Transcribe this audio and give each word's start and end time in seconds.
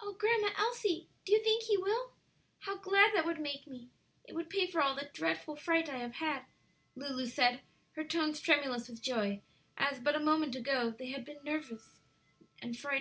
"O 0.00 0.14
Grandma 0.14 0.54
Elsie, 0.56 1.10
do 1.26 1.32
you 1.34 1.44
think 1.44 1.64
he 1.64 1.76
will? 1.76 2.14
How 2.60 2.78
glad 2.78 3.10
that 3.12 3.26
would 3.26 3.38
make 3.38 3.66
me! 3.66 3.90
It 4.24 4.32
would 4.34 4.48
pay 4.48 4.66
for 4.66 4.80
all 4.80 4.94
the 4.94 5.10
dreadful 5.12 5.54
fright 5.54 5.86
I 5.90 5.98
have 5.98 6.14
had," 6.14 6.46
Lulu 6.96 7.26
said, 7.26 7.60
her 7.92 8.02
tones 8.04 8.40
tremulous 8.40 8.88
with 8.88 9.02
joy, 9.02 9.42
as, 9.76 10.00
but 10.00 10.16
a 10.16 10.18
moment 10.18 10.56
ago, 10.56 10.92
they 10.98 11.08
had 11.10 11.26
been 11.26 11.34
with 11.44 11.44
nervousness 11.44 12.00
and 12.62 12.74
fright. 12.78 12.98